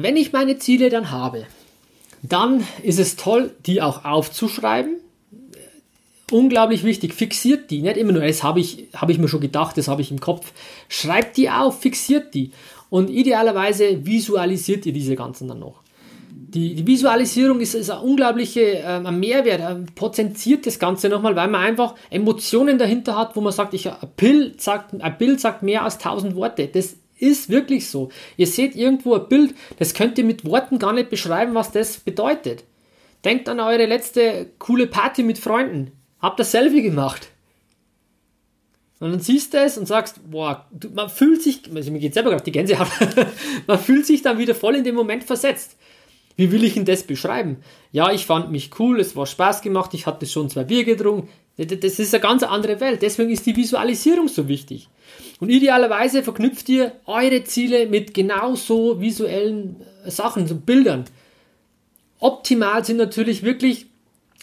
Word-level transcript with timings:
Wenn 0.00 0.16
ich 0.16 0.32
meine 0.32 0.56
Ziele 0.58 0.90
dann 0.90 1.10
habe, 1.10 1.44
dann 2.22 2.64
ist 2.84 3.00
es 3.00 3.16
toll, 3.16 3.50
die 3.66 3.82
auch 3.82 4.04
aufzuschreiben. 4.04 4.94
Unglaublich 6.30 6.84
wichtig, 6.84 7.14
fixiert 7.14 7.68
die. 7.72 7.82
Nicht 7.82 7.96
immer 7.96 8.12
nur, 8.12 8.22
das 8.22 8.44
habe 8.44 8.60
ich, 8.60 8.86
habe 8.94 9.10
ich 9.10 9.18
mir 9.18 9.26
schon 9.26 9.40
gedacht, 9.40 9.76
das 9.76 9.88
habe 9.88 10.00
ich 10.00 10.12
im 10.12 10.20
Kopf. 10.20 10.52
Schreibt 10.88 11.36
die 11.36 11.50
auf, 11.50 11.80
fixiert 11.80 12.32
die. 12.34 12.52
Und 12.90 13.10
idealerweise 13.10 14.06
visualisiert 14.06 14.86
ihr 14.86 14.92
diese 14.92 15.16
ganzen 15.16 15.48
dann 15.48 15.58
noch. 15.58 15.82
Die, 16.30 16.76
die 16.76 16.86
Visualisierung 16.86 17.58
ist, 17.60 17.74
ist 17.74 17.90
ein 17.90 17.98
unglaublicher 17.98 19.04
äh, 19.04 19.10
Mehrwert, 19.10 19.60
äh, 19.60 19.92
potenziert 19.96 20.64
das 20.64 20.78
Ganze 20.78 21.08
nochmal, 21.08 21.34
weil 21.34 21.48
man 21.48 21.62
einfach 21.62 21.96
Emotionen 22.08 22.78
dahinter 22.78 23.16
hat, 23.16 23.34
wo 23.34 23.40
man 23.40 23.52
sagt, 23.52 23.74
ich, 23.74 23.90
ein, 23.90 23.96
Bild 24.16 24.60
sagt, 24.60 24.94
ein 25.00 25.18
Bild 25.18 25.40
sagt 25.40 25.64
mehr 25.64 25.82
als 25.82 25.98
tausend 25.98 26.36
Worte. 26.36 26.68
Das 26.68 26.94
ist 27.20 27.50
wirklich 27.50 27.88
so. 27.88 28.10
Ihr 28.36 28.46
seht 28.46 28.76
irgendwo 28.76 29.14
ein 29.14 29.28
Bild, 29.28 29.54
das 29.78 29.94
könnt 29.94 30.18
ihr 30.18 30.24
mit 30.24 30.44
Worten 30.44 30.78
gar 30.78 30.92
nicht 30.92 31.10
beschreiben, 31.10 31.54
was 31.54 31.72
das 31.72 31.98
bedeutet. 31.98 32.64
Denkt 33.24 33.48
an 33.48 33.60
eure 33.60 33.86
letzte 33.86 34.50
coole 34.58 34.86
Party 34.86 35.22
mit 35.22 35.38
Freunden. 35.38 35.92
Habt 36.20 36.38
das 36.40 36.52
Selfie 36.52 36.82
gemacht. 36.82 37.28
Und 39.00 39.12
dann 39.12 39.20
siehst 39.20 39.54
du 39.54 39.58
es 39.58 39.78
und 39.78 39.86
sagst, 39.86 40.20
boah, 40.28 40.66
man 40.92 41.08
fühlt 41.08 41.42
sich, 41.42 41.62
also 41.72 41.92
mir 41.92 42.00
geht 42.00 42.14
selber 42.14 42.30
gerade 42.30 42.42
die 42.42 42.52
Gänsehaut, 42.52 42.88
man 43.66 43.78
fühlt 43.78 44.06
sich 44.06 44.22
dann 44.22 44.38
wieder 44.38 44.56
voll 44.56 44.74
in 44.74 44.84
den 44.84 44.96
Moment 44.96 45.22
versetzt. 45.22 45.76
Wie 46.36 46.50
will 46.50 46.64
ich 46.64 46.74
denn 46.74 46.84
das 46.84 47.04
beschreiben? 47.04 47.58
Ja, 47.92 48.12
ich 48.12 48.26
fand 48.26 48.50
mich 48.50 48.70
cool, 48.78 49.00
es 49.00 49.14
war 49.14 49.26
Spaß 49.26 49.62
gemacht, 49.62 49.94
ich 49.94 50.06
hatte 50.06 50.26
schon 50.26 50.50
zwei 50.50 50.64
Bier 50.64 50.84
getrunken. 50.84 51.28
Das 51.58 51.98
ist 51.98 52.14
eine 52.14 52.22
ganz 52.22 52.44
andere 52.44 52.80
Welt. 52.80 53.02
Deswegen 53.02 53.30
ist 53.30 53.44
die 53.44 53.56
Visualisierung 53.56 54.28
so 54.28 54.46
wichtig. 54.46 54.88
Und 55.40 55.50
idealerweise 55.50 56.22
verknüpft 56.22 56.68
ihr 56.68 56.92
eure 57.06 57.42
Ziele 57.44 57.86
mit 57.86 58.14
genau 58.14 58.54
so 58.54 59.00
visuellen 59.00 59.76
äh, 60.04 60.10
Sachen, 60.10 60.46
so 60.46 60.54
Bildern. 60.54 61.04
Optimal 62.20 62.84
sind 62.84 62.96
natürlich 62.96 63.42
wirklich 63.42 63.86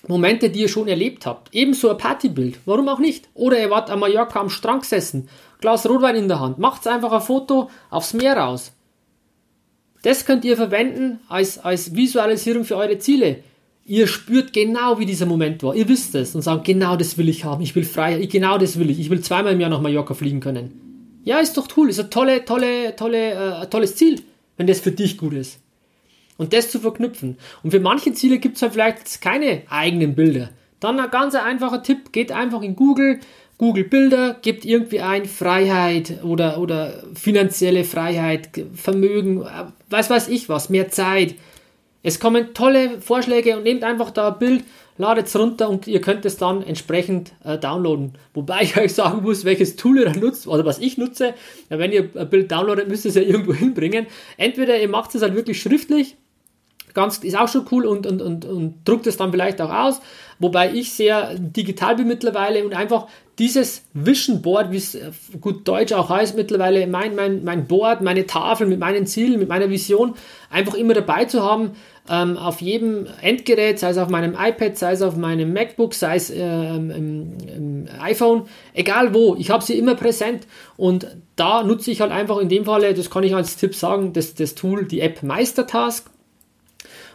Momente, 0.08 0.50
die 0.50 0.62
ihr 0.62 0.70
schon 0.70 0.88
erlebt 0.88 1.26
habt. 1.26 1.54
Ebenso 1.54 1.90
ein 1.90 1.98
Partybild. 1.98 2.60
Warum 2.66 2.90
auch 2.90 3.00
nicht? 3.00 3.30
Oder 3.34 3.60
ihr 3.60 3.70
wart 3.70 3.90
am 3.90 4.00
Mallorca 4.02 4.40
am 4.40 4.50
Strand 4.50 4.82
gesessen, 4.82 5.30
Glas 5.62 5.88
Rotwein 5.90 6.16
in 6.16 6.28
der 6.28 6.40
Hand. 6.40 6.60
Macht 6.60 6.86
einfach 6.88 7.12
ein 7.12 7.22
Foto 7.22 7.70
aufs 7.90 8.14
Meer 8.14 8.38
raus. 8.38 8.74
Das 10.04 10.26
könnt 10.26 10.46
ihr 10.46 10.56
verwenden 10.56 11.20
als, 11.28 11.58
als 11.58 11.96
Visualisierung 11.96 12.66
für 12.66 12.78
eure 12.78 13.00
Ziele. 13.00 13.44
Ihr 13.88 14.08
spürt 14.08 14.52
genau, 14.52 14.98
wie 14.98 15.06
dieser 15.06 15.28
Moment 15.28 15.62
war. 15.62 15.76
Ihr 15.76 15.88
wisst 15.88 16.16
es 16.16 16.34
und 16.34 16.42
sagt, 16.42 16.66
genau 16.66 16.96
das 16.96 17.20
will 17.20 17.30
ich 17.30 17.46
haben. 17.46 17.62
Ich 17.62 17.76
will 17.76 17.84
frei, 17.84 18.26
genau 18.26 18.58
das 18.58 18.80
will 18.80 18.90
ich. 18.90 19.00
Ich 19.00 19.12
will 19.12 19.22
zweimal 19.22 19.54
im 19.54 19.60
Jahr 19.60 19.70
nach 19.70 19.82
Mallorca 19.82 20.16
fliegen 20.16 20.40
können. 20.40 21.20
Ja, 21.24 21.38
ist 21.38 21.56
doch 21.56 21.68
cool, 21.78 21.90
ist 21.90 22.00
ein 22.00 22.10
tolle, 22.10 22.46
tolle, 22.46 22.96
tolle, 22.96 23.62
äh, 23.62 23.68
tolles 23.68 23.96
Ziel, 23.96 24.22
wenn 24.58 24.66
das 24.66 24.80
für 24.80 24.92
dich 24.92 25.18
gut 25.18 25.34
ist. 25.34 25.60
Und 26.38 26.52
das 26.52 26.72
zu 26.72 26.80
verknüpfen. 26.80 27.38
Und 27.62 27.72
für 27.72 27.80
manche 27.80 28.12
Ziele 28.14 28.40
gibt 28.40 28.56
es 28.56 28.64
halt 28.64 28.74
vielleicht 28.74 29.22
keine 29.22 29.62
eigenen 29.70 30.16
Bilder. 30.16 30.50
Dann 30.80 31.00
ein 31.00 31.12
ganz 31.12 31.36
einfacher 31.36 31.84
Tipp, 31.84 32.12
geht 32.12 32.32
einfach 32.32 32.64
in 32.64 32.76
Google, 32.76 33.20
Google 33.60 33.86
Bilder, 33.86 34.36
gebt 34.42 34.66
irgendwie 34.66 35.02
ein 35.02 35.26
Freiheit 35.26 36.24
oder, 36.24 36.60
oder 36.60 37.04
finanzielle 37.14 37.84
Freiheit, 37.84 38.50
Vermögen, 38.74 39.44
äh, 39.44 39.66
was 39.92 40.10
weiß 40.10 40.28
ich 40.28 40.50
was, 40.50 40.70
mehr 40.70 40.90
Zeit. 40.90 41.36
Es 42.06 42.20
kommen 42.20 42.54
tolle 42.54 43.02
Vorschläge 43.02 43.58
und 43.58 43.64
nehmt 43.64 43.84
einfach 43.84 44.12
da 44.12 44.30
ein 44.30 44.40
Bild 44.40 44.64
ladet 44.98 45.28
es 45.28 45.36
runter 45.36 45.70
und 45.70 45.88
ihr 45.88 46.02
könnt 46.02 46.26
es 46.26 46.38
dann 46.38 46.64
entsprechend 46.64 47.34
äh, 47.44 47.58
downloaden. 47.58 48.14
Wobei 48.34 48.62
ich 48.62 48.78
euch 48.80 48.94
sagen 48.94 49.24
muss, 49.24 49.46
welches 49.46 49.76
Tool 49.76 50.00
ihr 50.00 50.06
dann 50.06 50.20
nutzt, 50.20 50.48
oder 50.48 50.66
was 50.66 50.80
ich 50.80 50.98
nutze. 50.98 51.34
Ja, 51.70 51.80
wenn 51.80 51.92
ihr 51.92 52.10
ein 52.16 52.30
Bild 52.30 52.52
downloadet, 52.52 52.88
müsst 52.88 53.06
ihr 53.06 53.10
es 53.10 53.16
ja 53.16 53.22
irgendwo 53.22 53.54
hinbringen. 53.56 54.08
Entweder 54.38 54.80
ihr 54.80 54.90
macht 54.90 55.14
es 55.16 55.22
halt 55.22 55.36
wirklich 55.36 55.62
schriftlich, 55.62 56.16
ganz, 56.94 57.18
ist 57.18 57.38
auch 57.38 57.50
schon 57.50 57.66
cool 57.72 57.86
und, 57.86 58.08
und, 58.08 58.22
und, 58.22 58.46
und 58.46 58.76
druckt 58.86 59.06
es 59.06 59.18
dann 59.18 59.32
vielleicht 59.32 59.62
auch 59.62 59.72
aus. 59.72 60.02
Wobei 60.40 60.74
ich 60.74 60.94
sehr 60.94 61.36
digital 61.38 61.98
bin 61.98 62.08
mittlerweile 62.08 62.66
und 62.66 62.74
einfach 62.74 63.08
dieses 63.38 63.84
Vision 63.94 64.42
Board, 64.42 64.72
wie 64.72 64.78
es 64.78 64.98
gut 65.42 65.68
Deutsch 65.68 65.92
auch 65.92 66.10
heißt 66.10 66.38
mittlerweile, 66.38 66.88
mein, 66.88 67.16
mein, 67.16 67.44
mein 67.44 67.68
Board, 67.68 68.02
meine 68.02 68.26
Tafel 68.26 68.66
mit 68.68 68.80
meinen 68.80 69.06
Zielen, 69.06 69.40
mit 69.40 69.50
meiner 69.50 69.70
Vision, 69.70 70.16
einfach 70.50 70.74
immer 70.74 70.94
dabei 70.94 71.26
zu 71.26 71.44
haben, 71.44 71.72
ähm, 72.10 72.38
auf 72.38 72.62
jedem 72.62 73.08
Endgerät, 73.22 73.80
sei 73.80 73.90
es 73.90 73.98
auf 73.98 74.10
meinem 74.10 74.36
iPad, 74.40 74.78
sei 74.78 74.92
es 74.92 75.02
auf 75.02 75.16
meinem 75.16 75.54
MacBook, 75.54 75.94
sei 75.94 76.16
es 76.16 76.30
ähm, 76.30 76.92
im, 76.92 77.38
im, 77.48 77.88
iPhone, 78.00 78.44
egal 78.74 79.14
wo, 79.14 79.36
ich 79.36 79.50
habe 79.50 79.64
sie 79.64 79.78
immer 79.78 79.96
präsent 79.96 80.46
und 80.78 81.08
da 81.36 81.64
nutze 81.64 81.92
ich 81.92 82.02
halt 82.02 82.12
einfach 82.12 82.38
in 82.38 82.50
dem 82.50 82.66
Falle, 82.66 82.94
das 82.94 83.10
kann 83.10 83.24
ich 83.24 83.36
als 83.36 83.58
Tipp 83.58 83.74
sagen, 83.74 84.14
das, 84.14 84.36
das 84.36 84.56
Tool, 84.56 84.86
die 84.86 85.02
App 85.02 85.24
Meistertask 85.24 86.08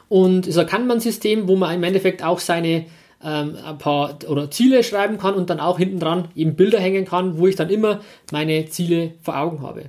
und 0.08 0.48
ist 0.48 0.58
ein 0.58 0.66
Kanban-System, 0.66 1.46
wo 1.46 1.54
man 1.54 1.74
im 1.74 1.84
Endeffekt 1.84 2.24
auch 2.24 2.40
seine 2.40 2.86
ähm, 3.22 3.56
ein 3.64 3.78
paar 3.78 4.18
oder 4.28 4.50
Ziele 4.50 4.82
schreiben 4.82 5.18
kann 5.18 5.34
und 5.34 5.50
dann 5.50 5.60
auch 5.60 5.78
hinten 5.78 6.00
dran 6.00 6.28
eben 6.34 6.56
Bilder 6.56 6.80
hängen 6.80 7.04
kann, 7.04 7.38
wo 7.38 7.46
ich 7.46 7.54
dann 7.54 7.70
immer 7.70 8.00
meine 8.32 8.66
Ziele 8.66 9.12
vor 9.22 9.38
Augen 9.38 9.62
habe. 9.62 9.84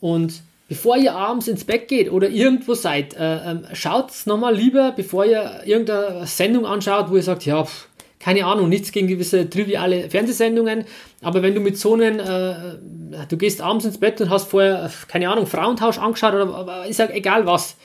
Und 0.00 0.42
bevor 0.68 0.96
ihr 0.96 1.14
abends 1.14 1.48
ins 1.48 1.64
Bett 1.64 1.88
geht 1.88 2.12
oder 2.12 2.28
irgendwo 2.28 2.74
seid, 2.74 3.14
äh, 3.14 3.50
ähm, 3.50 3.66
schaut 3.72 4.12
nochmal 4.26 4.54
lieber, 4.54 4.92
bevor 4.92 5.24
ihr 5.24 5.62
irgendeine 5.64 6.26
Sendung 6.26 6.66
anschaut, 6.66 7.10
wo 7.10 7.16
ihr 7.16 7.22
sagt, 7.22 7.46
ja, 7.46 7.64
pff, 7.64 7.88
keine 8.20 8.44
Ahnung, 8.44 8.68
nichts 8.68 8.92
gegen 8.92 9.08
gewisse 9.08 9.48
triviale 9.48 10.10
Fernsehsendungen, 10.10 10.84
aber 11.22 11.42
wenn 11.42 11.54
du 11.54 11.60
mit 11.60 11.78
so 11.78 11.94
einem, 11.94 12.18
äh, 12.18 13.24
du 13.28 13.36
gehst 13.36 13.60
abends 13.60 13.84
ins 13.84 13.98
Bett 13.98 14.20
und 14.20 14.28
hast 14.28 14.50
vorher, 14.50 14.90
keine 15.08 15.30
Ahnung, 15.30 15.46
Frauentausch 15.46 15.98
angeschaut 15.98 16.34
oder 16.34 16.86
ist 16.86 16.98
ja 16.98 17.08
egal 17.10 17.46
was, 17.46 17.76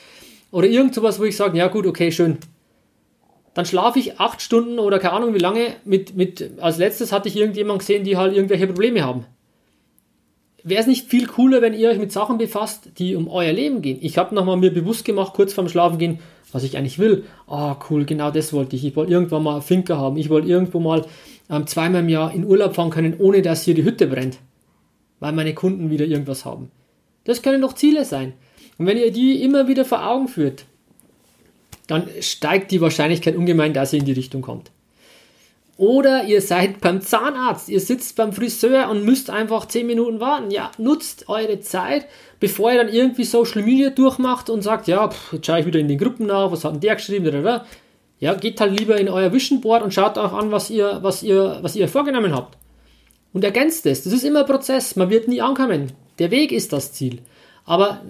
oder 0.50 0.66
irgend 0.68 0.94
sowas, 0.94 1.18
wo 1.18 1.24
ich 1.24 1.36
sage, 1.36 1.58
ja 1.58 1.68
gut, 1.68 1.86
okay, 1.86 2.12
schön. 2.12 2.38
Dann 3.54 3.66
schlafe 3.66 4.00
ich 4.00 4.20
acht 4.20 4.42
Stunden 4.42 4.78
oder 4.80 4.98
keine 4.98 5.14
Ahnung 5.14 5.34
wie 5.34 5.38
lange. 5.38 5.76
Mit, 5.84 6.16
mit, 6.16 6.50
als 6.60 6.78
letztes 6.78 7.12
hatte 7.12 7.28
ich 7.28 7.36
irgendjemand 7.36 7.78
gesehen, 7.80 8.04
die 8.04 8.16
halt 8.16 8.34
irgendwelche 8.34 8.66
Probleme 8.66 9.04
haben. 9.04 9.26
Wäre 10.66 10.80
es 10.80 10.86
nicht 10.86 11.10
viel 11.10 11.26
cooler, 11.26 11.60
wenn 11.60 11.74
ihr 11.74 11.90
euch 11.90 11.98
mit 11.98 12.10
Sachen 12.10 12.38
befasst, 12.38 12.88
die 12.96 13.16
um 13.16 13.28
euer 13.28 13.52
Leben 13.52 13.82
gehen? 13.82 13.98
Ich 14.00 14.16
habe 14.16 14.34
nochmal 14.34 14.56
mir 14.56 14.72
bewusst 14.72 15.04
gemacht, 15.04 15.34
kurz 15.34 15.52
vorm 15.52 15.68
Schlafen 15.68 15.98
gehen, 15.98 16.20
was 16.52 16.64
ich 16.64 16.78
eigentlich 16.78 16.98
will. 16.98 17.24
Ah, 17.46 17.72
oh, 17.72 17.84
cool, 17.90 18.06
genau 18.06 18.30
das 18.30 18.54
wollte 18.54 18.74
ich. 18.74 18.82
Ich 18.82 18.96
wollte 18.96 19.12
irgendwann 19.12 19.42
mal 19.42 19.60
Finker 19.60 19.98
haben. 19.98 20.16
Ich 20.16 20.30
wollte 20.30 20.48
irgendwo 20.48 20.80
mal 20.80 21.04
ähm, 21.50 21.66
zweimal 21.66 22.00
im 22.00 22.08
Jahr 22.08 22.32
in 22.32 22.46
Urlaub 22.46 22.74
fahren 22.74 22.88
können, 22.88 23.14
ohne 23.18 23.42
dass 23.42 23.62
hier 23.62 23.74
die 23.74 23.84
Hütte 23.84 24.06
brennt. 24.06 24.38
Weil 25.20 25.32
meine 25.32 25.52
Kunden 25.52 25.90
wieder 25.90 26.06
irgendwas 26.06 26.46
haben. 26.46 26.70
Das 27.24 27.42
können 27.42 27.60
doch 27.60 27.74
Ziele 27.74 28.06
sein. 28.06 28.32
Und 28.78 28.86
wenn 28.86 28.96
ihr 28.96 29.12
die 29.12 29.42
immer 29.42 29.68
wieder 29.68 29.84
vor 29.84 30.06
Augen 30.06 30.28
führt, 30.28 30.64
dann 31.88 32.08
steigt 32.20 32.70
die 32.70 32.80
Wahrscheinlichkeit 32.80 33.36
ungemein, 33.36 33.74
dass 33.74 33.92
ihr 33.92 33.98
in 33.98 34.06
die 34.06 34.12
Richtung 34.12 34.40
kommt. 34.40 34.70
Oder 35.76 36.24
ihr 36.24 36.40
seid 36.40 36.80
beim 36.80 37.00
Zahnarzt, 37.00 37.68
ihr 37.68 37.80
sitzt 37.80 38.14
beim 38.14 38.32
Friseur 38.32 38.88
und 38.90 39.04
müsst 39.04 39.28
einfach 39.28 39.66
10 39.66 39.86
Minuten 39.86 40.20
warten. 40.20 40.52
Ja, 40.52 40.70
nutzt 40.78 41.28
eure 41.28 41.58
Zeit, 41.60 42.06
bevor 42.38 42.70
ihr 42.70 42.84
dann 42.84 42.92
irgendwie 42.92 43.24
Social 43.24 43.62
Media 43.62 43.90
durchmacht 43.90 44.50
und 44.50 44.62
sagt, 44.62 44.86
ja, 44.86 45.08
pff, 45.08 45.32
jetzt 45.32 45.46
schaue 45.46 45.60
ich 45.60 45.66
wieder 45.66 45.80
in 45.80 45.88
den 45.88 45.98
Gruppen 45.98 46.26
nach, 46.26 46.52
was 46.52 46.64
hat 46.64 46.74
denn 46.74 46.80
der 46.80 46.94
geschrieben, 46.94 47.26
oder, 47.26 47.66
Ja, 48.20 48.34
geht 48.34 48.60
halt 48.60 48.78
lieber 48.78 48.96
in 48.96 49.08
euer 49.08 49.32
Vision 49.32 49.60
Board 49.60 49.82
und 49.82 49.92
schaut 49.92 50.16
auch 50.16 50.32
an, 50.32 50.52
was 50.52 50.70
ihr, 50.70 51.00
was 51.02 51.24
ihr, 51.24 51.58
was 51.62 51.74
ihr 51.74 51.88
vorgenommen 51.88 52.34
habt. 52.34 52.56
Und 53.32 53.42
ergänzt 53.42 53.84
es. 53.86 54.04
Das 54.04 54.12
ist 54.12 54.22
immer 54.22 54.44
Prozess. 54.44 54.94
Man 54.94 55.10
wird 55.10 55.26
nie 55.26 55.42
ankommen. 55.42 55.92
Der 56.20 56.30
Weg 56.30 56.52
ist 56.52 56.72
das 56.72 56.92
Ziel. 56.92 57.18
Aber 57.64 58.02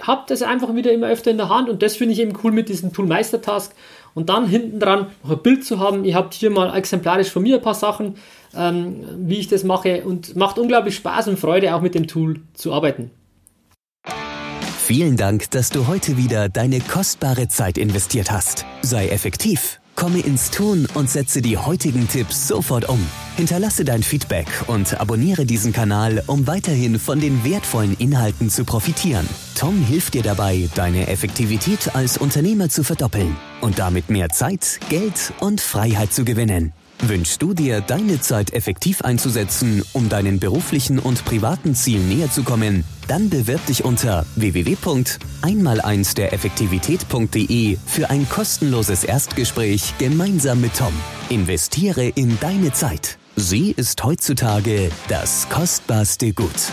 habt 0.00 0.30
es 0.30 0.42
einfach 0.42 0.74
wieder 0.74 0.92
immer 0.92 1.08
öfter 1.08 1.30
in 1.30 1.36
der 1.36 1.48
Hand 1.48 1.68
und 1.68 1.82
das 1.82 1.96
finde 1.96 2.14
ich 2.14 2.20
eben 2.20 2.38
cool 2.44 2.52
mit 2.52 2.68
diesem 2.68 2.92
Tool 2.92 3.06
Meistertask. 3.06 3.74
Und 4.14 4.28
dann 4.28 4.46
hinten 4.46 4.80
dran 4.80 5.06
noch 5.22 5.30
ein 5.30 5.42
Bild 5.42 5.64
zu 5.64 5.78
haben. 5.78 6.04
Ihr 6.04 6.14
habt 6.14 6.34
hier 6.34 6.50
mal 6.50 6.74
exemplarisch 6.76 7.30
von 7.30 7.42
mir 7.42 7.56
ein 7.56 7.62
paar 7.62 7.74
Sachen, 7.74 8.16
ähm, 8.56 9.04
wie 9.18 9.38
ich 9.38 9.48
das 9.48 9.64
mache 9.64 10.04
und 10.04 10.36
macht 10.36 10.58
unglaublich 10.58 10.96
Spaß 10.96 11.28
und 11.28 11.38
Freude 11.38 11.74
auch 11.74 11.80
mit 11.80 11.94
dem 11.94 12.06
Tool 12.06 12.40
zu 12.54 12.72
arbeiten. 12.72 13.10
Vielen 14.88 15.18
Dank, 15.18 15.50
dass 15.50 15.68
du 15.68 15.86
heute 15.86 16.16
wieder 16.16 16.48
deine 16.48 16.80
kostbare 16.80 17.48
Zeit 17.48 17.76
investiert 17.76 18.30
hast. 18.30 18.64
Sei 18.80 19.08
effektiv, 19.08 19.80
komme 19.96 20.20
ins 20.20 20.50
Tun 20.50 20.88
und 20.94 21.10
setze 21.10 21.42
die 21.42 21.58
heutigen 21.58 22.08
Tipps 22.08 22.48
sofort 22.48 22.88
um. 22.88 23.06
Hinterlasse 23.38 23.84
dein 23.84 24.02
Feedback 24.02 24.48
und 24.66 25.00
abonniere 25.00 25.46
diesen 25.46 25.72
Kanal, 25.72 26.24
um 26.26 26.48
weiterhin 26.48 26.98
von 26.98 27.20
den 27.20 27.44
wertvollen 27.44 27.94
Inhalten 27.96 28.50
zu 28.50 28.64
profitieren. 28.64 29.28
Tom 29.54 29.80
hilft 29.80 30.14
dir 30.14 30.24
dabei, 30.24 30.68
deine 30.74 31.06
Effektivität 31.06 31.94
als 31.94 32.18
Unternehmer 32.18 32.68
zu 32.68 32.82
verdoppeln 32.82 33.36
und 33.60 33.78
damit 33.78 34.10
mehr 34.10 34.30
Zeit, 34.30 34.80
Geld 34.88 35.32
und 35.38 35.60
Freiheit 35.60 36.12
zu 36.12 36.24
gewinnen. 36.24 36.72
Wünschst 37.00 37.40
du 37.40 37.54
dir, 37.54 37.80
deine 37.80 38.20
Zeit 38.20 38.52
effektiv 38.52 39.02
einzusetzen, 39.02 39.84
um 39.92 40.08
deinen 40.08 40.40
beruflichen 40.40 40.98
und 40.98 41.24
privaten 41.24 41.76
Zielen 41.76 42.08
näher 42.08 42.32
zu 42.32 42.42
kommen? 42.42 42.82
Dann 43.06 43.30
bewirb 43.30 43.64
dich 43.66 43.84
unter 43.84 44.26
www.einmal1 44.34 46.16
der 46.16 46.32
Effektivität.de 46.32 47.78
für 47.86 48.10
ein 48.10 48.28
kostenloses 48.28 49.04
Erstgespräch 49.04 49.94
gemeinsam 49.98 50.60
mit 50.60 50.74
Tom. 50.76 50.92
Investiere 51.28 52.08
in 52.08 52.36
deine 52.40 52.72
Zeit. 52.72 53.16
Sie 53.40 53.70
ist 53.70 54.02
heutzutage 54.02 54.90
das 55.06 55.48
kostbarste 55.48 56.32
Gut. 56.32 56.72